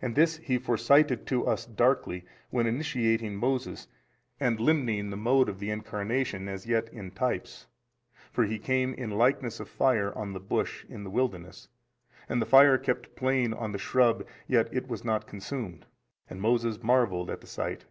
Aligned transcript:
And 0.00 0.14
this 0.14 0.36
He 0.36 0.56
foresignified 0.56 1.26
to 1.26 1.44
us 1.48 1.66
darkly, 1.66 2.24
when 2.50 2.68
initiating 2.68 3.34
Moses 3.34 3.88
and 4.38 4.60
limning 4.60 5.10
the 5.10 5.16
mode 5.16 5.48
of 5.48 5.58
the 5.58 5.68
Incarnation 5.70 6.46
as 6.48 6.66
yet 6.68 6.88
in 6.92 7.10
types, 7.10 7.66
for 8.30 8.44
He 8.44 8.60
came 8.60 8.94
in 8.94 9.10
likeness 9.10 9.58
of 9.58 9.68
fire 9.68 10.16
on 10.16 10.32
the 10.32 10.38
bush 10.38 10.84
in 10.88 11.02
the 11.02 11.10
wilderness, 11.10 11.66
and 12.28 12.40
the 12.40 12.46
fire 12.46 12.78
kept 12.78 13.16
playing 13.16 13.52
on 13.52 13.72
the 13.72 13.78
shrub 13.78 14.24
yet 14.46 14.72
was 14.86 15.00
it 15.00 15.06
not 15.06 15.26
consumed. 15.26 15.86
And 16.30 16.40
Moses 16.40 16.80
marvelled 16.80 17.28
at 17.28 17.40
the 17.40 17.48
sight. 17.48 17.84